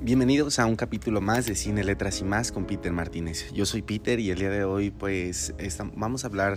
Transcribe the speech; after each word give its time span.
Bienvenidos 0.00 0.60
a 0.60 0.66
un 0.66 0.76
capítulo 0.76 1.20
más 1.20 1.46
de 1.46 1.56
Cine, 1.56 1.82
Letras 1.82 2.20
y 2.20 2.24
más 2.24 2.52
con 2.52 2.66
Peter 2.66 2.92
Martínez. 2.92 3.52
Yo 3.52 3.66
soy 3.66 3.82
Peter 3.82 4.20
y 4.20 4.30
el 4.30 4.38
día 4.38 4.48
de 4.48 4.62
hoy 4.62 4.92
pues 4.92 5.52
vamos 5.96 6.22
a 6.22 6.28
hablar 6.28 6.56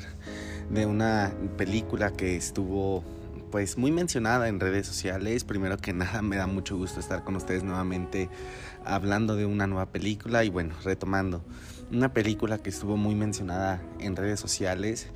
de 0.70 0.86
una 0.86 1.34
película 1.58 2.12
que 2.12 2.36
estuvo 2.36 3.04
pues 3.50 3.80
muy 3.80 3.90
mencionada 3.90 4.48
en 4.48 4.60
redes 4.60 4.86
sociales. 4.86 5.44
Primero 5.44 5.78
que 5.78 5.92
nada 5.92 6.22
me 6.22 6.36
da 6.36 6.46
mucho 6.46 6.78
gusto 6.78 7.00
estar 7.00 7.24
con 7.24 7.36
ustedes 7.36 7.64
nuevamente 7.64 8.30
hablando 8.86 9.36
de 9.36 9.48
una 9.48 9.66
nueva 9.66 9.88
película 9.88 10.44
y 10.44 10.50
bueno, 10.50 10.76
retomando. 10.84 11.44
Una 11.92 12.14
película 12.14 12.60
que 12.60 12.70
estuvo 12.70 12.96
muy 12.96 13.16
mencionada 13.16 13.82
en 14.00 14.16
redes 14.16 14.40
sociales 14.40 15.08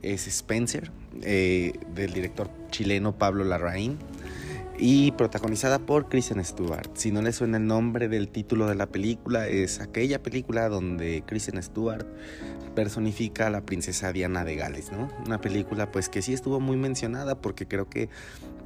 es 0.00 0.26
Spencer, 0.26 0.90
eh, 1.20 1.74
del 1.94 2.14
director 2.14 2.48
chileno 2.70 3.18
Pablo 3.18 3.44
Larraín 3.44 3.98
y 4.86 5.12
protagonizada 5.12 5.78
por 5.78 6.10
Kristen 6.10 6.44
Stewart. 6.44 6.90
Si 6.92 7.10
no 7.10 7.22
le 7.22 7.32
suena 7.32 7.56
el 7.56 7.66
nombre 7.66 8.06
del 8.06 8.28
título 8.28 8.66
de 8.66 8.74
la 8.74 8.84
película, 8.84 9.48
es 9.48 9.80
aquella 9.80 10.22
película 10.22 10.68
donde 10.68 11.22
Kristen 11.26 11.62
Stewart 11.62 12.06
personifica 12.74 13.46
a 13.46 13.50
la 13.50 13.62
princesa 13.62 14.12
Diana 14.12 14.44
de 14.44 14.56
Gales, 14.56 14.92
¿no? 14.92 15.08
Una 15.24 15.40
película 15.40 15.90
pues 15.90 16.10
que 16.10 16.20
sí 16.20 16.34
estuvo 16.34 16.60
muy 16.60 16.76
mencionada 16.76 17.40
porque 17.40 17.66
creo 17.66 17.88
que 17.88 18.10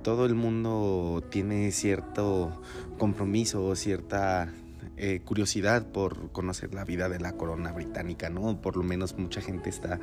todo 0.03 0.27
el 0.27 0.35
mundo 0.35 1.23
tiene 1.31 1.71
cierto 1.71 2.63
compromiso 2.99 3.65
o 3.65 3.77
cierta 3.77 4.53
eh, 4.99 5.21
curiosidad 5.25 5.87
por 5.87 6.33
conocer 6.33 6.75
la 6.75 6.85
vida 6.85 7.09
de 7.09 7.21
la 7.21 7.33
corona 7.33 7.73
británica, 7.73 8.31
¿no? 8.31 8.61
Por 8.61 8.77
lo 8.77 8.83
menos 8.83 9.17
mucha 9.17 9.41
gente 9.41 9.71
está 9.71 9.99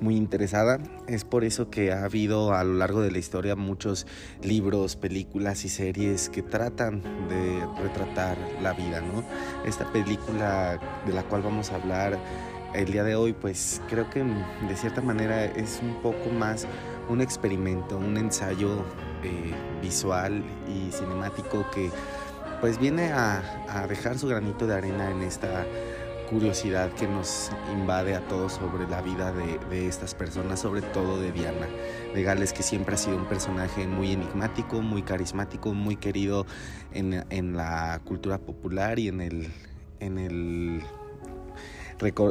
muy 0.00 0.16
interesada. 0.16 0.78
Es 1.06 1.24
por 1.24 1.44
eso 1.44 1.70
que 1.70 1.92
ha 1.92 2.04
habido 2.04 2.54
a 2.54 2.64
lo 2.64 2.74
largo 2.74 3.00
de 3.00 3.10
la 3.10 3.18
historia 3.18 3.56
muchos 3.56 4.06
libros, 4.42 4.96
películas 4.96 5.64
y 5.64 5.68
series 5.68 6.28
que 6.28 6.42
tratan 6.42 7.02
de 7.28 7.64
retratar 7.82 8.36
la 8.62 8.72
vida, 8.72 9.00
¿no? 9.00 9.24
Esta 9.64 9.90
película 9.92 10.80
de 11.06 11.12
la 11.12 11.22
cual 11.22 11.42
vamos 11.42 11.70
a 11.70 11.76
hablar 11.76 12.18
el 12.74 12.92
día 12.92 13.04
de 13.04 13.14
hoy, 13.16 13.32
pues 13.32 13.80
creo 13.88 14.08
que 14.10 14.22
de 14.22 14.76
cierta 14.76 15.00
manera 15.00 15.44
es 15.44 15.80
un 15.82 16.00
poco 16.02 16.30
más 16.30 16.66
un 17.08 17.20
experimento, 17.20 17.96
un 17.96 18.16
ensayo 18.16 18.84
eh, 19.24 19.52
visual 19.82 20.42
y 20.68 20.92
cinemático 20.92 21.68
que 21.72 21.90
pues 22.60 22.78
viene 22.78 23.12
a, 23.12 23.86
dejar 23.88 24.18
su 24.18 24.28
granito 24.28 24.66
de 24.66 24.74
arena 24.74 25.10
en 25.10 25.22
esta 25.22 25.66
curiosidad 26.28 26.92
que 26.92 27.08
nos 27.08 27.50
invade 27.72 28.14
a 28.14 28.20
todos 28.28 28.52
sobre 28.52 28.86
la 28.86 29.00
vida 29.00 29.32
de, 29.32 29.88
estas 29.88 30.14
personas, 30.14 30.60
sobre 30.60 30.82
todo 30.82 31.20
de 31.20 31.32
Diana 31.32 31.66
de 32.14 32.22
Gales, 32.22 32.52
que 32.52 32.62
siempre 32.62 32.94
ha 32.94 32.98
sido 32.98 33.16
un 33.16 33.24
personaje 33.24 33.86
muy 33.86 34.12
enigmático, 34.12 34.80
muy 34.80 35.02
carismático, 35.02 35.72
muy 35.72 35.96
querido 35.96 36.46
en, 36.92 37.56
la 37.56 38.00
cultura 38.04 38.38
popular 38.38 38.98
y 38.98 39.08
en 39.08 39.20
el, 39.22 39.48
en 39.98 40.18
el, 40.18 40.82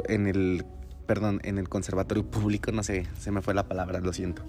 en 0.07 0.27
el, 0.27 0.65
perdón, 1.07 1.41
en 1.43 1.57
el 1.57 1.67
conservatorio 1.67 2.23
público, 2.23 2.71
no 2.71 2.83
sé, 2.83 3.07
se 3.19 3.31
me 3.31 3.41
fue 3.41 3.53
la 3.53 3.67
palabra, 3.67 3.99
lo 3.99 4.13
siento. 4.13 4.43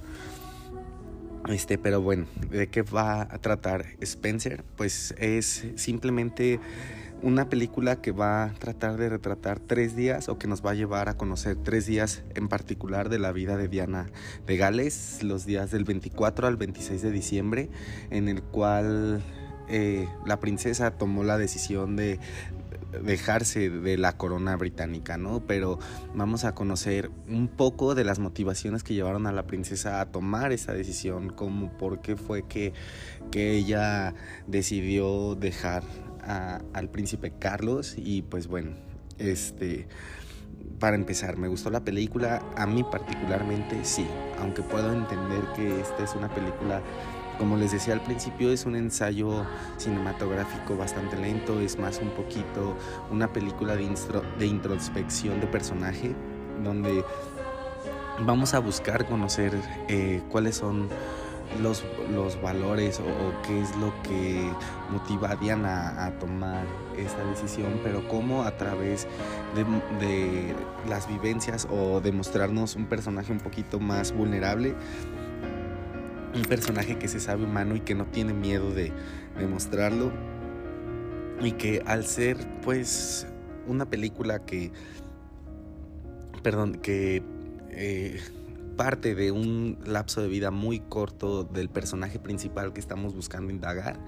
Este, 1.48 1.78
pero 1.78 2.00
bueno, 2.00 2.26
¿de 2.50 2.68
qué 2.68 2.82
va 2.82 3.22
a 3.22 3.38
tratar 3.38 3.86
Spencer? 4.00 4.64
Pues 4.76 5.14
es 5.18 5.66
simplemente 5.76 6.60
una 7.22 7.48
película 7.48 8.00
que 8.00 8.12
va 8.12 8.44
a 8.44 8.52
tratar 8.54 8.96
de 8.96 9.08
retratar 9.08 9.60
tres 9.60 9.94
días 9.94 10.28
o 10.28 10.38
que 10.38 10.46
nos 10.46 10.64
va 10.64 10.70
a 10.70 10.74
llevar 10.74 11.08
a 11.08 11.16
conocer 11.16 11.56
tres 11.56 11.86
días 11.86 12.22
en 12.34 12.48
particular 12.48 13.08
de 13.08 13.18
la 13.18 13.32
vida 13.32 13.56
de 13.56 13.68
Diana 13.68 14.10
de 14.46 14.56
Gales, 14.56 15.22
los 15.22 15.44
días 15.44 15.70
del 15.70 15.84
24 15.84 16.46
al 16.46 16.56
26 16.56 17.02
de 17.02 17.10
diciembre, 17.10 17.70
en 18.10 18.28
el 18.28 18.42
cual 18.42 19.22
eh, 19.68 20.08
la 20.26 20.40
princesa 20.40 20.90
tomó 20.92 21.22
la 21.24 21.38
decisión 21.38 21.96
de 21.96 22.18
dejarse 23.02 23.70
de 23.70 23.98
la 23.98 24.16
corona 24.16 24.56
británica, 24.56 25.16
¿no? 25.16 25.40
Pero 25.46 25.78
vamos 26.14 26.44
a 26.44 26.54
conocer 26.54 27.10
un 27.28 27.48
poco 27.48 27.94
de 27.94 28.04
las 28.04 28.18
motivaciones 28.18 28.82
que 28.82 28.94
llevaron 28.94 29.26
a 29.26 29.32
la 29.32 29.46
princesa 29.46 30.00
a 30.00 30.06
tomar 30.06 30.52
esa 30.52 30.72
decisión, 30.72 31.30
como 31.30 31.70
por 31.76 32.00
qué 32.00 32.16
fue 32.16 32.42
que, 32.46 32.72
que 33.30 33.52
ella 33.52 34.14
decidió 34.46 35.34
dejar 35.34 35.82
al 36.72 36.88
príncipe 36.90 37.32
Carlos 37.38 37.94
y 37.96 38.22
pues 38.22 38.46
bueno, 38.46 38.72
este 39.18 39.88
para 40.78 40.96
empezar, 40.96 41.36
¿me 41.36 41.46
gustó 41.48 41.70
la 41.70 41.84
película? 41.84 42.42
A 42.56 42.66
mí 42.66 42.82
particularmente 42.82 43.84
sí, 43.84 44.06
aunque 44.38 44.62
puedo 44.62 44.92
entender 44.92 45.44
que 45.54 45.80
esta 45.80 46.04
es 46.04 46.14
una 46.14 46.32
película 46.34 46.80
como 47.40 47.56
les 47.56 47.72
decía 47.72 47.94
al 47.94 48.02
principio, 48.02 48.52
es 48.52 48.66
un 48.66 48.76
ensayo 48.76 49.46
cinematográfico 49.78 50.76
bastante 50.76 51.16
lento, 51.16 51.58
es 51.58 51.78
más 51.78 51.98
un 51.98 52.10
poquito 52.10 52.76
una 53.10 53.32
película 53.32 53.76
de, 53.76 54.46
introspección 54.46 55.40
de 55.40 55.46
personaje, 55.46 56.14
donde 56.62 57.02
vamos 58.26 58.52
a 58.52 58.58
buscar 58.58 59.06
conocer 59.06 59.54
eh, 59.88 60.20
cuáles 60.28 60.56
son 60.56 60.90
los, 61.62 61.82
los 62.12 62.40
valores 62.42 63.00
o, 63.00 63.42
qué 63.46 63.62
es 63.62 63.74
lo 63.76 63.90
que 64.02 64.52
motiva 64.90 65.30
a 65.30 65.36
Diana 65.36 66.04
a 66.04 66.18
tomar 66.18 66.66
esta 66.98 67.24
decisión, 67.24 67.80
pero 67.82 68.06
cómo 68.06 68.42
a 68.42 68.54
través 68.58 69.08
de, 69.54 69.64
de 70.06 70.54
las 70.90 71.08
vivencias 71.08 71.66
o 71.70 72.02
de 72.02 72.12
mostrarnos 72.12 72.76
un 72.76 72.84
personaje 72.84 73.32
un 73.32 73.40
poquito 73.40 73.80
más 73.80 74.12
vulnerable, 74.12 74.74
un 76.34 76.42
personaje 76.42 76.98
que 76.98 77.08
se 77.08 77.20
sabe 77.20 77.44
humano 77.44 77.76
y 77.76 77.80
que 77.80 77.94
no 77.94 78.06
tiene 78.06 78.32
miedo 78.32 78.72
de, 78.72 78.92
demostrarlo 79.38 80.12
y 81.40 81.52
que 81.52 81.82
al 81.86 82.04
ser 82.04 82.36
pues 82.62 83.26
una 83.66 83.86
película 83.86 84.44
que 84.44 84.70
perdón 86.42 86.74
que 86.74 87.22
eh, 87.70 88.20
parte 88.80 89.14
de 89.14 89.30
un 89.30 89.76
lapso 89.84 90.22
de 90.22 90.28
vida 90.28 90.50
muy 90.50 90.80
corto 90.80 91.44
del 91.44 91.68
personaje 91.68 92.18
principal 92.18 92.72
que 92.72 92.80
estamos 92.80 93.14
buscando 93.14 93.52
indagar, 93.52 94.00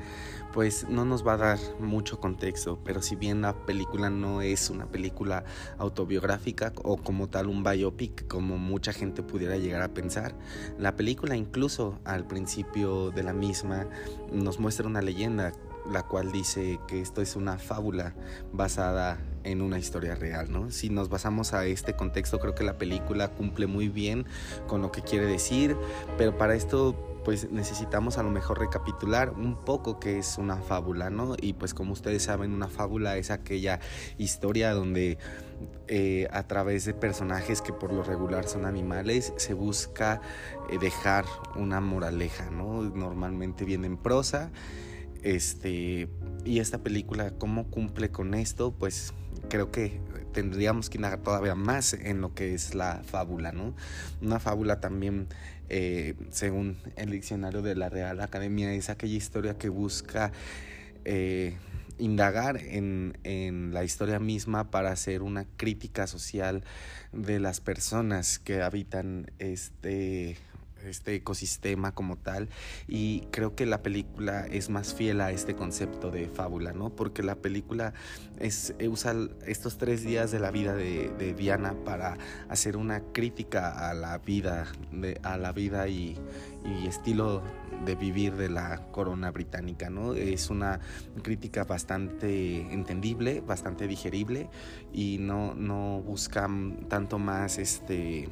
pues 0.55 0.89
no 0.89 1.05
nos 1.05 1.27
va 1.27 1.35
a 1.35 1.37
dar 1.37 1.59
mucho 1.79 2.21
contexto, 2.21 2.83
pero 2.83 3.03
si 3.03 3.15
bien 3.15 3.43
la 3.43 3.53
película 3.67 4.09
no 4.09 4.41
es 4.41 4.71
una 4.71 4.87
película 4.87 5.45
autobiográfica 5.77 6.73
o 6.85 6.97
como 6.97 7.29
tal 7.29 7.49
un 7.49 7.63
biopic 7.63 8.27
como 8.29 8.57
mucha 8.57 8.95
gente 8.95 9.23
pudiera 9.23 9.59
llegar 9.59 9.83
a 9.83 9.93
pensar, 9.93 10.35
la 10.79 10.97
película 10.97 11.37
incluso 11.37 12.01
al 12.07 12.27
principio 12.27 13.11
de 13.11 13.25
la 13.25 13.35
misma 13.35 13.87
nos 14.33 14.59
muestra 14.59 14.87
una 14.87 15.03
leyenda 15.03 15.53
la 15.91 16.03
cual 16.05 16.33
dice 16.33 16.81
que 16.87 17.01
esto 17.01 17.23
es 17.23 17.37
una 17.37 17.59
fábula 17.59 18.15
basada 18.53 19.19
en 19.45 19.61
una 19.61 19.79
historia 19.79 20.15
real, 20.15 20.53
¿no? 20.53 20.71
Si 20.71 20.89
nos 20.89 21.09
basamos 21.09 21.53
a 21.53 21.67
este 21.67 21.95
contexto, 21.95 22.39
creo 22.39 22.55
que 22.55 22.65
la 22.65 22.79
película 22.79 23.29
cumple 23.29 23.67
muy 23.67 23.89
bien 23.89 24.27
con 24.67 24.83
lo 24.83 24.93
que 24.93 25.03
quiere 25.03 25.27
decir, 25.27 25.77
pero 26.17 26.37
para 26.37 26.55
esto 26.55 27.09
pues 27.25 27.51
necesitamos 27.53 28.19
a 28.19 28.23
lo 28.23 28.31
mejor 28.31 28.59
recapitular 28.59 29.31
un 29.31 29.57
poco 29.57 30.01
qué 30.01 30.19
es 30.19 30.39
una 30.39 30.57
fábula, 30.57 31.11
¿no? 31.11 31.37
Y 31.41 31.53
pues 31.53 31.73
como 31.75 31.93
ustedes 31.93 32.25
saben, 32.25 32.53
una 32.53 32.69
fábula 32.69 33.17
es 33.17 33.31
aquella 33.31 33.81
historia 34.19 34.73
donde 34.73 35.19
eh, 35.89 36.29
a 36.33 36.47
través 36.47 36.85
de 36.85 36.95
personajes 36.95 37.63
que 37.63 37.73
por 37.73 37.93
lo 37.93 38.03
regular 38.03 38.49
son 38.49 38.65
animales 38.65 39.33
se 39.37 39.55
busca 39.55 40.21
eh, 40.71 40.79
dejar 40.79 41.25
una 41.55 41.81
moraleja, 41.81 42.51
¿no? 42.51 42.83
Normalmente 42.83 43.65
viene 43.65 43.87
en 43.87 43.97
prosa 43.97 44.51
este, 45.23 46.09
y 46.45 46.59
esta 46.59 46.79
película, 46.79 47.31
¿cómo 47.39 47.71
cumple 47.71 48.11
con 48.11 48.35
esto? 48.35 48.73
Pues 48.73 49.15
creo 49.49 49.71
que 49.71 50.01
tendríamos 50.33 50.91
que 50.91 50.99
indagar 50.99 51.21
todavía 51.21 51.55
más 51.55 51.93
en 51.93 52.21
lo 52.21 52.35
que 52.35 52.55
es 52.55 52.75
la 52.75 53.03
fábula, 53.05 53.53
¿no? 53.53 53.75
Una 54.21 54.41
fábula 54.41 54.81
también, 54.81 55.29
eh, 55.69 56.15
según 56.31 56.79
el 56.97 57.11
diccionario 57.11 57.63
de 57.63 57.75
la 57.75 57.89
Real 57.89 58.21
Academia, 58.21 58.73
es 58.75 58.91
aquella 58.91 59.17
historia 59.17 59.59
que 59.59 59.69
busca 59.69 60.33
eh, 61.05 61.55
indagar 61.99 62.57
en, 62.57 63.19
en, 63.23 63.73
la 63.73 63.85
historia 63.85 64.19
misma 64.19 64.71
para 64.71 64.91
hacer 64.91 65.23
una 65.23 65.45
crítica 65.57 66.07
social 66.07 66.65
de 67.13 67.39
las 67.39 67.61
personas 67.61 68.39
que 68.39 68.63
habitan 68.63 69.31
este 69.39 70.37
este 70.87 71.15
ecosistema 71.15 71.93
como 71.93 72.17
tal 72.17 72.49
y 72.89 73.23
creo 73.31 73.55
que 73.55 73.67
la 73.67 73.83
película 73.83 74.47
es 74.47 74.71
más 74.71 74.95
fiel 74.95 75.21
a 75.21 75.31
este 75.31 75.55
concepto 75.55 76.11
de 76.11 76.29
fábula, 76.29 76.73
¿no? 76.73 76.91
Porque 76.91 77.23
la 77.23 77.37
película 77.37 77.95
es, 78.39 78.75
usa 78.89 79.15
estos 79.47 79.79
tres 79.79 80.03
días 80.05 80.31
de 80.31 80.41
la 80.41 80.51
vida 80.51 80.75
de, 80.75 81.35
Diana 81.37 81.75
para 81.85 82.19
hacer 82.49 82.77
una 82.77 83.01
crítica 83.13 83.89
a 83.89 83.95
la 83.95 84.19
vida, 84.19 84.67
de, 84.91 85.19
a 85.23 85.37
la 85.37 85.53
vida 85.53 85.89
y, 85.89 86.19
estilo 86.87 87.43
de 87.85 87.97
vivir 87.97 88.35
de 88.35 88.49
la 88.49 88.87
corona 88.93 89.33
británica, 89.33 89.91
¿no? 89.91 90.15
Es 90.15 90.51
una 90.51 90.79
crítica 91.23 91.65
bastante 91.65 92.73
entendible, 92.73 93.41
bastante 93.41 93.89
digerible 93.89 94.49
y 94.93 95.19
no, 95.19 95.55
no 95.55 96.01
busca 96.03 96.49
tanto 96.89 97.19
más 97.19 97.59
este 97.59 98.29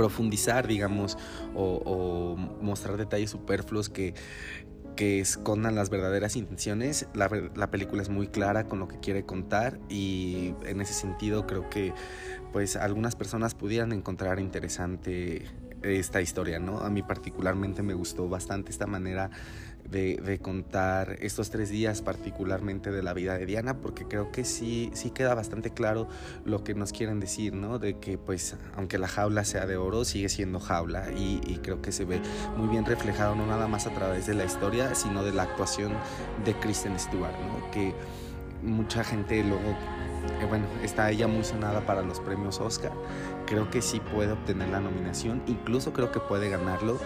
profundizar, 0.00 0.66
digamos, 0.66 1.18
o, 1.54 2.34
mostrar 2.62 2.96
detalles 2.96 3.28
superfluos 3.28 3.90
que, 3.90 4.14
que 4.96 5.20
escondan 5.20 5.74
las 5.74 5.90
verdaderas 5.90 6.36
intenciones. 6.36 7.06
La, 7.12 7.28
la, 7.54 7.70
película 7.70 8.00
es 8.00 8.08
muy 8.08 8.28
clara 8.28 8.64
con 8.64 8.78
lo 8.78 8.88
que 8.88 8.98
quiere 8.98 9.26
contar 9.26 9.78
y 9.90 10.54
en 10.64 10.80
ese 10.80 10.94
sentido 10.94 11.46
creo 11.46 11.68
que 11.68 11.92
pues 12.50 12.76
algunas 12.76 13.14
personas 13.14 13.54
pudieran 13.54 13.92
encontrar 13.92 14.40
interesante 14.40 15.44
esta 15.82 16.22
historia, 16.22 16.58
¿no? 16.58 16.78
A 16.78 16.88
mí 16.88 17.02
particularmente 17.02 17.82
me 17.82 17.92
gustó 17.92 18.26
bastante 18.26 18.70
esta 18.70 18.86
manera 18.86 19.30
de, 19.90 20.38
contar 20.40 21.16
estos 21.20 21.50
tres 21.50 21.70
días 21.70 22.02
particularmente 22.02 22.90
de 22.90 23.02
la 23.02 23.12
vida 23.12 23.36
de 23.36 23.46
Diana 23.46 23.78
porque 23.78 24.06
creo 24.06 24.30
que 24.30 24.44
sí, 24.44 24.90
sí 24.94 25.10
queda 25.10 25.34
bastante 25.34 25.70
claro 25.70 26.08
lo 26.44 26.62
que 26.64 26.74
nos 26.74 26.92
quieren 26.92 27.20
decir, 27.20 27.54
¿no? 27.54 27.78
De 27.78 27.98
que 27.98 28.16
pues 28.16 28.56
aunque 28.76 28.98
la 28.98 29.08
jaula 29.08 29.44
sea 29.44 29.66
de 29.66 29.76
oro 29.76 30.04
sigue 30.04 30.28
siendo 30.28 30.60
jaula 30.60 31.10
y, 31.10 31.40
creo 31.62 31.82
que 31.82 31.92
se 31.92 32.04
ve 32.04 32.20
muy 32.56 32.68
bien 32.68 32.86
reflejado 32.86 33.34
no 33.34 33.46
nada 33.46 33.68
más 33.68 33.86
a 33.86 33.90
través 33.90 34.26
de 34.26 34.34
la 34.34 34.44
historia 34.44 34.94
sino 34.94 35.22
de 35.22 35.32
la 35.32 35.42
actuación 35.42 35.92
de 36.44 36.54
Kristen 36.54 36.98
Stewart, 36.98 37.34
¿no? 37.38 37.70
Que 37.70 37.92
mucha 38.62 39.04
gente 39.04 39.42
luego 39.44 39.74
eh, 40.40 40.46
bueno, 40.46 40.66
está 40.82 41.10
ella 41.10 41.26
muy 41.26 41.44
sonada 41.44 41.84
para 41.86 42.02
los 42.02 42.20
premios 42.20 42.60
Oscar. 42.60 42.92
Creo 43.46 43.70
que 43.70 43.82
sí 43.82 44.00
puede 44.00 44.32
obtener 44.32 44.68
la 44.68 44.80
nominación, 44.80 45.42
incluso 45.46 45.92
creo 45.92 46.12
que 46.12 46.20
puede 46.20 46.50
ganarlo. 46.50 46.98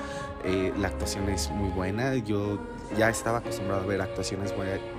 Eh, 0.44 0.72
la 0.78 0.88
actuación 0.88 1.28
es 1.28 1.50
muy 1.50 1.70
buena. 1.70 2.14
Yo 2.16 2.58
ya 2.96 3.08
estaba 3.08 3.38
acostumbrado 3.38 3.82
a 3.82 3.86
ver 3.86 4.00
actuaciones 4.00 4.54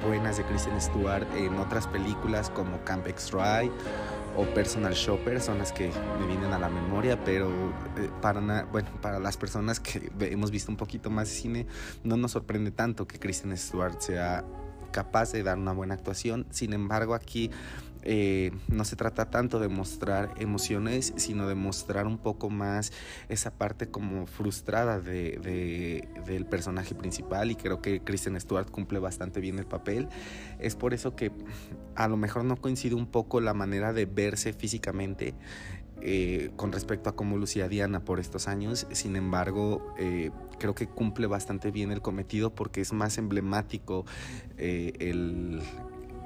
buenas 0.06 0.38
de 0.38 0.44
Kristen 0.44 0.80
Stewart 0.82 1.28
en 1.36 1.56
otras 1.58 1.88
películas 1.88 2.50
como 2.50 2.84
Camp 2.84 3.08
X-Ray 3.08 3.72
o 4.38 4.44
Personal 4.54 4.94
Shopper, 4.94 5.40
son 5.40 5.60
las 5.60 5.72
que 5.72 5.92
me 6.20 6.28
vienen 6.28 6.52
a 6.54 6.60
la 6.60 6.70
memoria, 6.70 7.24
pero 7.24 7.50
eh, 7.98 8.10
para, 8.22 8.66
bueno, 8.66 8.90
para 9.02 9.20
las 9.20 9.38
personas 9.38 9.80
que 9.80 10.12
hemos 10.20 10.52
visto 10.52 10.72
un 10.72 10.78
poquito 10.78 11.10
más 11.10 11.30
de 11.30 11.36
cine, 11.36 11.68
no 12.04 12.18
nos 12.18 12.32
sorprende 12.32 12.72
tanto 12.72 13.08
que 13.08 13.18
Kristen 13.18 13.56
Stewart 13.58 14.00
sea 14.00 14.44
capaz 14.92 15.32
de 15.32 15.44
dar 15.44 15.58
una 15.58 15.74
buena 15.74 15.94
actuación. 15.94 16.46
Sin 16.52 16.74
embargo, 16.74 17.16
aquí 17.16 17.52
eh, 18.08 18.52
no 18.68 18.86
se 18.86 18.96
trata 18.96 19.32
tanto 19.32 19.60
de 19.60 19.68
mostrar 19.68 20.36
emociones, 20.38 21.12
sino 21.18 21.48
de 21.48 21.56
mostrar 21.56 22.06
un 22.06 22.20
poco 22.20 22.52
más 22.52 22.94
esa 23.30 23.50
parte 23.52 23.88
como 23.88 24.28
frustrada 24.28 25.00
de, 25.00 26.08
del 26.28 26.46
personaje 26.46 26.94
principal 26.94 27.50
y 27.50 27.56
creo 27.56 27.82
que 27.82 28.02
Kristen 28.02 28.40
Stewart 28.40 28.70
cumple 28.70 29.00
bastante 29.00 29.42
bien 29.42 29.58
el 29.58 29.66
papel. 29.66 30.08
Es 30.60 30.76
por 30.76 30.94
eso 30.94 31.16
que 31.16 31.32
a 31.96 32.08
lo 32.08 32.16
mejor 32.16 32.46
no 32.46 32.58
coincide 32.58 32.94
un 32.94 33.08
poco 33.08 33.42
la 33.42 33.56
manera 33.56 33.92
de 33.92 34.06
verse 34.06 34.54
físicamente. 34.54 35.34
Eh, 36.08 36.52
con 36.56 36.72
respecto 36.72 37.10
a 37.10 37.16
cómo 37.16 37.38
lucía 37.38 37.68
Diana 37.68 38.02
por 38.06 38.20
estos 38.20 38.48
años. 38.48 38.86
Sin 38.92 39.16
embargo, 39.16 39.96
eh, 39.98 40.30
creo 40.60 40.76
que 40.76 40.88
cumple 40.88 41.26
bastante 41.26 41.72
bien 41.72 41.92
el 41.92 42.02
cometido 42.02 42.54
porque 42.54 42.82
es 42.82 42.94
más 42.94 43.18
emblemático 43.18 44.06
el, 44.58 45.64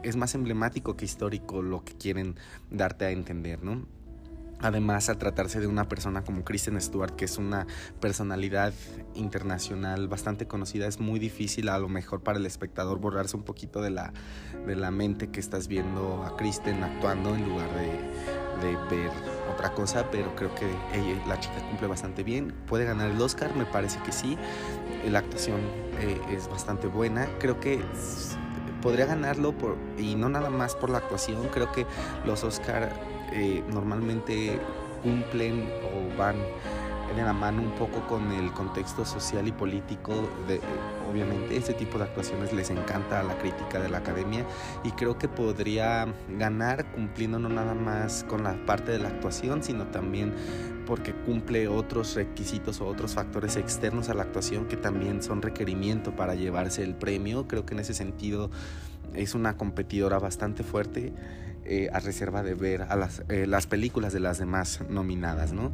es 0.03 0.15
más 0.15 0.35
emblemático 0.35 0.95
que 0.95 1.05
histórico 1.05 1.61
lo 1.61 1.83
que 1.83 1.93
quieren 1.93 2.35
darte 2.69 3.05
a 3.05 3.11
entender, 3.11 3.63
¿no? 3.63 3.85
Además, 4.61 5.07
al 5.07 5.17
tratarse 5.17 5.61
de 5.61 5.67
una 5.67 5.87
persona 5.87 6.23
como 6.23 6.43
Kristen 6.43 6.79
Stewart, 6.81 7.15
que 7.15 7.25
es 7.25 7.37
una 7.37 7.65
personalidad 8.01 8.73
internacional 9.15 10.09
bastante 10.09 10.47
conocida, 10.47 10.85
es 10.85 10.99
muy 10.99 11.17
difícil 11.17 11.69
a 11.69 11.79
lo 11.79 11.87
mejor 11.87 12.23
para 12.23 12.39
el 12.39 12.45
espectador 12.45 12.99
borrarse 12.99 13.37
un 13.37 13.43
poquito 13.43 13.81
de 13.81 13.89
la, 13.89 14.11
de 14.67 14.75
la 14.75 14.91
mente 14.91 15.29
que 15.29 15.39
estás 15.39 15.69
viendo 15.69 16.23
a 16.25 16.35
Kristen 16.35 16.83
actuando 16.83 17.35
en 17.35 17.47
lugar 17.47 17.69
de, 17.73 18.67
de 18.67 18.75
ver 18.93 19.11
otra 19.53 19.73
cosa, 19.73 20.11
pero 20.11 20.35
creo 20.35 20.53
que 20.55 20.65
ella, 20.93 21.23
la 21.25 21.39
chica 21.39 21.55
cumple 21.69 21.87
bastante 21.87 22.23
bien. 22.23 22.53
Puede 22.67 22.83
ganar 22.83 23.09
el 23.11 23.21
Oscar, 23.21 23.55
me 23.55 23.65
parece 23.65 23.99
que 24.03 24.11
sí. 24.11 24.37
La 25.09 25.19
actuación 25.19 25.61
eh, 25.99 26.19
es 26.31 26.49
bastante 26.49 26.87
buena. 26.87 27.29
Creo 27.39 27.61
que 27.61 27.81
podría 28.81 29.05
ganarlo 29.05 29.51
por, 29.51 29.75
y 29.97 30.15
no 30.15 30.29
nada 30.29 30.49
más 30.49 30.75
por 30.75 30.89
la 30.89 30.99
actuación, 30.99 31.47
creo 31.49 31.71
que 31.71 31.85
los 32.25 32.43
Oscar 32.43 32.91
eh, 33.31 33.63
normalmente 33.71 34.59
cumplen 35.03 35.69
o 35.83 36.17
van 36.17 36.35
de 37.15 37.23
la 37.23 37.33
mano 37.33 37.61
un 37.61 37.71
poco 37.71 38.05
con 38.07 38.31
el 38.31 38.51
contexto 38.51 39.05
social 39.05 39.47
y 39.47 39.51
político. 39.51 40.13
De, 40.47 40.59
obviamente, 41.09 41.57
este 41.57 41.73
tipo 41.73 41.97
de 41.97 42.05
actuaciones 42.05 42.53
les 42.53 42.69
encanta 42.69 43.19
a 43.19 43.23
la 43.23 43.37
crítica 43.37 43.79
de 43.79 43.89
la 43.89 43.99
academia 43.99 44.45
y 44.83 44.91
creo 44.91 45.17
que 45.17 45.27
podría 45.27 46.07
ganar 46.37 46.91
cumpliendo 46.91 47.39
no 47.39 47.49
nada 47.49 47.73
más 47.73 48.23
con 48.27 48.43
la 48.43 48.53
parte 48.65 48.91
de 48.91 48.99
la 48.99 49.09
actuación, 49.09 49.63
sino 49.63 49.87
también 49.87 50.33
porque 50.85 51.13
cumple 51.13 51.67
otros 51.67 52.15
requisitos 52.15 52.81
o 52.81 52.87
otros 52.87 53.13
factores 53.13 53.57
externos 53.57 54.09
a 54.09 54.13
la 54.13 54.23
actuación 54.23 54.65
que 54.65 54.77
también 54.77 55.21
son 55.21 55.41
requerimiento 55.41 56.15
para 56.15 56.35
llevarse 56.35 56.83
el 56.83 56.95
premio. 56.95 57.47
Creo 57.47 57.65
que 57.65 57.73
en 57.73 57.81
ese 57.81 57.93
sentido 57.93 58.49
es 59.13 59.35
una 59.35 59.57
competidora 59.57 60.19
bastante 60.19 60.63
fuerte 60.63 61.13
eh, 61.65 61.89
a 61.93 61.99
reserva 61.99 62.41
de 62.41 62.55
ver 62.55 62.83
a 62.83 62.95
las, 62.95 63.23
eh, 63.29 63.45
las 63.45 63.67
películas 63.67 64.13
de 64.13 64.19
las 64.19 64.39
demás 64.39 64.81
nominadas, 64.89 65.53
¿no? 65.53 65.71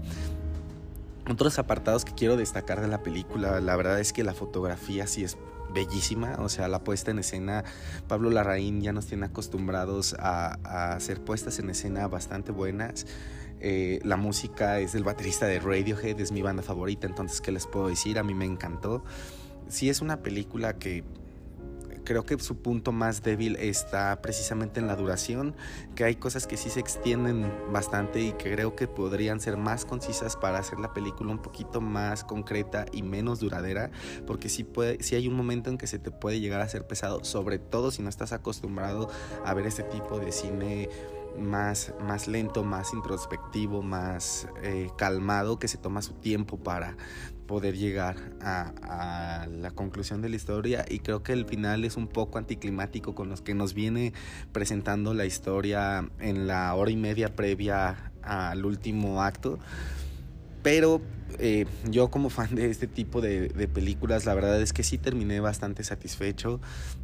Otros 1.30 1.57
apartados 1.57 2.06
que 2.06 2.13
quiero 2.13 2.38
destacar 2.38 2.81
de 2.81 2.88
la 2.88 3.01
película, 3.01 3.60
la 3.60 3.75
verdad 3.75 4.00
es 4.00 4.13
que 4.13 4.24
la 4.24 4.33
fotografía 4.33 5.07
sí 5.07 5.24
es 5.24 5.38
bellísima, 5.74 6.38
o 6.39 6.50
sea, 6.50 6.68
la 6.68 6.83
puesta 6.83 7.12
en 7.12 7.19
escena, 7.19 7.63
Pablo 8.07 8.30
Larraín 8.30 8.81
ya 8.81 8.94
nos 8.94 9.07
tiene 9.07 9.25
acostumbrados 9.25 10.16
a, 10.19 10.60
a 10.63 10.94
hacer 10.94 11.22
puestas 11.22 11.57
en 11.60 11.69
escena 11.69 12.07
bastante 12.07 12.51
buenas. 12.51 13.06
Eh, 13.60 14.00
la 14.04 14.18
música 14.18 14.80
es 14.80 14.94
del 14.94 15.04
baterista 15.04 15.48
de 15.48 15.60
Radiohead, 15.60 16.19
es 16.19 16.31
mi 16.31 16.42
banda 16.42 16.62
favorita, 16.62 17.07
entonces, 17.07 17.42
¿qué 17.42 17.51
les 17.51 17.66
puedo 17.66 17.88
decir? 17.88 18.19
A 18.19 18.24
mí 18.24 18.33
me 18.33 18.45
encantó. 18.45 19.04
Sí 19.68 19.89
es 19.89 20.01
una 20.01 20.22
película 20.22 20.77
que 20.77 21.04
creo 22.06 22.24
que 22.24 22.40
su 22.40 22.62
punto 22.62 22.92
más 22.92 23.24
débil 23.24 23.57
está 23.57 24.22
precisamente 24.22 24.80
en 24.80 24.88
la 24.88 24.96
duración, 24.96 25.56
que 25.96 26.06
hay 26.06 26.16
cosas 26.16 26.48
que 26.48 26.56
sí 26.56 26.69
se 26.69 26.80
extienden 26.80 27.52
bastante 27.74 28.22
y 28.22 28.31
que 28.34 28.54
creo 28.54 28.75
que 28.75 28.88
podrían 28.88 29.42
ser 29.42 29.57
más 29.57 29.84
concisas 29.84 30.38
para 30.38 30.60
hacer 30.60 30.80
la 30.80 30.94
película 30.94 31.31
un 31.31 31.42
poquito 31.42 31.81
más 31.81 32.24
concreta 32.24 32.86
y 32.94 33.04
menos 33.04 33.40
duradera, 33.40 33.92
porque 34.25 34.48
sí, 34.48 34.63
puede, 34.63 35.04
sí 35.04 35.16
hay 35.16 35.28
un 35.28 35.36
momento 35.36 35.69
en 35.69 35.78
que 35.78 35.88
se 35.88 36.00
te 36.00 36.12
puede 36.12 36.40
llegar 36.40 36.62
a 36.62 36.69
ser 36.69 36.88
pesado, 36.88 37.24
sobre 37.25 37.60
todo 37.60 37.92
si 37.92 38.02
no 38.02 38.10
estás 38.10 38.31
acostumbrado 38.31 39.10
a 39.44 39.54
ver 39.54 39.66
este 39.66 39.84
tipo 39.84 40.19
de 40.19 40.31
cine 40.31 40.90
más, 41.40 41.94
más 42.02 42.28
lento, 42.28 42.64
más 42.64 42.94
introspectivo, 42.94 43.82
más 43.82 44.48
eh, 44.64 44.90
calmado, 44.98 45.60
que 45.60 45.68
se 45.68 45.78
toma 45.78 46.02
su 46.02 46.14
tiempo 46.14 46.58
para 46.58 46.98
poder 47.48 47.78
llegar 47.78 48.16
a, 48.42 49.48
la 49.50 49.72
conclusión 49.72 50.22
de 50.22 50.30
la 50.30 50.36
historia. 50.36 50.86
Y 50.90 51.00
creo 51.00 51.24
que 51.24 51.34
el 51.34 51.46
final 51.46 51.86
es 51.86 51.98
un 51.98 52.08
poco 52.08 52.38
anticlimático 52.38 53.16
con 53.16 53.30
los 53.30 53.42
que 53.42 53.54
nos 53.54 53.74
viene 53.74 54.14
presentando 54.52 55.14
la 55.14 55.26
historia 55.26 56.10
en 56.20 56.48
la 56.48 56.74
hora 56.74 56.92
y 56.92 56.98
media 56.98 57.36
previa 57.36 58.12
al 58.24 58.65
último 58.65 59.22
acto 59.22 59.60
pero 60.65 61.00
eh, 61.38 61.67
yo 61.91 62.10
como 62.10 62.31
fan 62.31 62.55
de 62.55 62.72
este 62.72 62.88
tipo 62.88 63.22
de, 63.22 63.69
películas, 63.72 64.25
la 64.25 64.34
verdad 64.34 64.60
es 64.60 64.74
que 64.74 64.81
sí 64.81 64.98
terminé 64.98 65.39
bastante 65.39 65.84
satisfecho. 65.84 66.60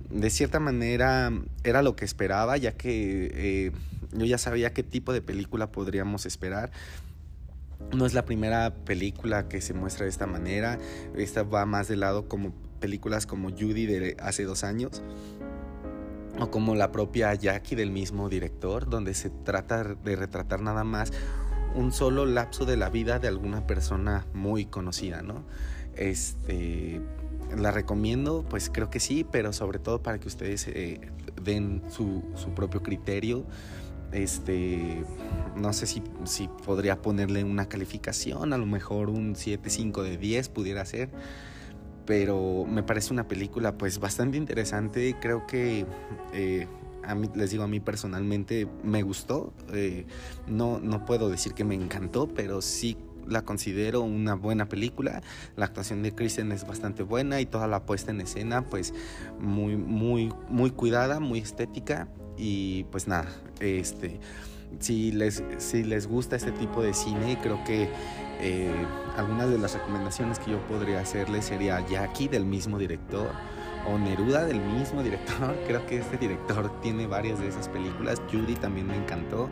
De 0.09 0.31
cierta 0.31 0.59
manera 0.59 1.31
era 1.63 1.83
lo 1.83 1.95
que 1.95 2.03
esperaba, 2.03 2.57
ya 2.57 2.71
que 2.71 3.29
eh, 3.35 3.71
yo 4.13 4.25
ya 4.25 4.39
sabía 4.39 4.73
qué 4.73 4.81
tipo 4.81 5.13
de 5.13 5.21
película 5.21 5.71
podríamos 5.71 6.25
esperar. 6.25 6.71
No 7.95 8.07
es 8.07 8.15
la 8.15 8.25
primera 8.25 8.73
película 8.73 9.47
que 9.47 9.61
se 9.61 9.75
muestra 9.75 10.05
de 10.05 10.09
esta 10.09 10.25
manera. 10.25 10.79
Esta 11.15 11.43
va 11.43 11.67
más 11.67 11.87
de 11.87 11.97
lado 11.97 12.27
como 12.27 12.55
películas 12.79 13.27
como 13.27 13.51
Judy 13.51 13.85
de 13.85 14.17
hace 14.19 14.43
dos 14.43 14.63
años 14.63 15.03
o 16.39 16.49
como 16.49 16.73
la 16.73 16.91
propia 16.91 17.35
Jackie 17.35 17.75
del 17.75 17.91
mismo 17.91 18.27
director, 18.27 18.89
donde 18.89 19.13
se 19.13 19.29
trata 19.29 19.83
de 19.83 20.15
retratar 20.15 20.61
nada 20.61 20.83
más 20.83 21.11
un 21.75 21.91
solo 21.91 22.25
lapso 22.25 22.65
de 22.65 22.77
la 22.77 22.89
vida 22.89 23.19
de 23.19 23.27
alguna 23.27 23.65
persona 23.67 24.25
muy 24.33 24.65
conocida, 24.65 25.21
¿no? 25.21 25.43
Este, 25.95 27.01
la 27.57 27.71
recomiendo, 27.71 28.45
pues 28.49 28.69
creo 28.69 28.89
que 28.89 28.99
sí, 28.99 29.25
pero 29.29 29.53
sobre 29.53 29.79
todo 29.79 30.01
para 30.01 30.19
que 30.19 30.27
ustedes 30.27 30.67
eh, 30.67 31.01
den 31.41 31.81
su, 31.89 32.23
propio 32.55 32.81
criterio. 32.81 33.45
Este, 34.11 35.05
no 35.55 35.71
sé 35.71 35.87
si, 35.87 36.03
si 36.25 36.49
podría 36.65 37.01
ponerle 37.01 37.45
una 37.45 37.69
calificación, 37.69 38.51
a 38.51 38.57
lo 38.57 38.65
mejor 38.65 39.09
un 39.09 39.35
7.5 39.35 40.03
de 40.03 40.17
10 40.17 40.49
pudiera 40.49 40.85
ser 40.85 41.09
pero 42.05 42.65
me 42.67 42.83
parece 42.83 43.13
una 43.13 43.27
película 43.27 43.77
pues 43.77 43.99
bastante 43.99 44.35
interesante 44.37 45.15
creo 45.21 45.45
que 45.45 45.85
eh, 46.33 46.67
a 47.05 47.15
mí, 47.15 47.29
les 47.35 47.51
digo, 47.51 47.63
a 47.63 47.67
mí 47.67 47.79
personalmente 47.79 48.67
me 48.83 49.03
gustó. 49.03 49.53
Eh, 49.73 50.05
no, 50.47 50.79
no 50.79 51.05
puedo 51.05 51.29
decir 51.29 51.53
que 51.53 51.63
me 51.63 51.75
encantó, 51.75 52.27
pero 52.27 52.61
sí 52.61 52.97
la 53.27 53.43
considero 53.43 54.01
una 54.01 54.35
buena 54.35 54.67
película. 54.67 55.21
La 55.55 55.65
actuación 55.65 56.03
de 56.03 56.13
Kristen 56.13 56.51
es 56.51 56.65
bastante 56.65 57.03
buena 57.03 57.41
y 57.41 57.45
toda 57.45 57.67
la 57.67 57.85
puesta 57.85 58.11
en 58.11 58.21
escena, 58.21 58.63
pues 58.65 58.93
muy, 59.39 59.75
muy, 59.77 60.33
muy 60.49 60.71
cuidada, 60.71 61.19
muy 61.19 61.39
estética. 61.39 62.07
Y 62.37 62.85
pues 62.85 63.07
nada, 63.07 63.27
este, 63.59 64.19
si 64.79 65.11
les, 65.11 65.43
si 65.57 65.83
les 65.83 66.07
gusta 66.07 66.35
este 66.35 66.51
tipo 66.51 66.81
de 66.81 66.93
cine, 66.93 67.37
creo 67.41 67.63
que 67.65 67.89
eh, 68.39 68.73
algunas 69.17 69.49
de 69.49 69.57
las 69.57 69.73
recomendaciones 69.73 70.39
que 70.39 70.51
yo 70.51 70.59
podría 70.67 71.01
hacerles 71.01 71.45
sería 71.45 71.85
Jackie 71.87 72.27
del 72.27 72.45
mismo 72.45 72.79
director 72.79 73.29
o 73.87 73.97
Neruda 73.97 74.45
del 74.45 74.59
mismo 74.59 75.03
director. 75.03 75.55
Creo 75.67 75.85
que 75.85 75.97
este 75.97 76.17
director 76.17 76.71
tiene 76.81 77.07
varias 77.07 77.39
de 77.39 77.47
esas 77.47 77.67
películas. 77.69 78.21
Judy 78.31 78.55
también 78.55 78.87
me 78.87 78.95
encantó. 78.95 79.49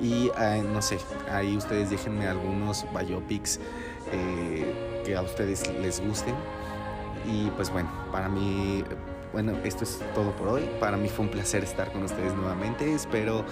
Y 0.00 0.30
eh, 0.38 0.64
no 0.72 0.82
sé, 0.82 0.98
ahí 1.30 1.56
ustedes 1.56 1.90
déjenme 1.90 2.26
algunos 2.26 2.84
biopics 2.92 3.60
eh, 4.12 5.02
que 5.04 5.14
a 5.14 5.22
ustedes 5.22 5.72
les 5.80 6.00
gusten. 6.00 6.34
Y 7.30 7.50
pues 7.50 7.70
bueno, 7.70 7.88
para 8.10 8.28
mí, 8.28 8.82
bueno, 9.32 9.52
esto 9.64 9.84
es 9.84 10.00
todo 10.14 10.34
por 10.34 10.48
hoy. 10.48 10.68
Para 10.80 10.96
mí 10.96 11.08
fue 11.08 11.24
un 11.26 11.30
placer 11.30 11.62
estar 11.62 11.92
con 11.92 12.02
ustedes 12.02 12.34
nuevamente. 12.34 12.92
Espero 12.92 13.44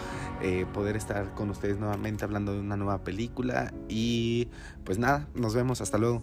eh, 0.42 0.66
poder 0.72 0.96
estar 0.96 1.34
con 1.34 1.50
ustedes 1.50 1.78
nuevamente 1.78 2.24
hablando 2.24 2.52
de 2.52 2.58
una 2.60 2.76
nueva 2.76 2.98
película. 3.04 3.72
Y 3.88 4.48
pues 4.84 4.98
nada, 4.98 5.28
nos 5.34 5.54
vemos. 5.54 5.80
Hasta 5.80 5.98
luego. 5.98 6.22